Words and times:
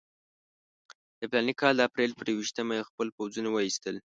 د 1.19 1.21
فلاني 1.29 1.53
کال 1.61 1.73
د 1.77 1.81
اپرېل 1.89 2.11
پر 2.15 2.25
یوویشتمه 2.31 2.73
یې 2.77 2.87
خپل 2.89 3.07
پوځونه 3.17 3.49
وایستل. 3.51 3.95